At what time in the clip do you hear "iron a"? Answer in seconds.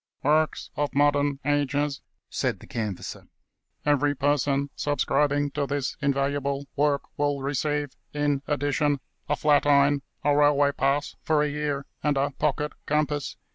9.67-10.35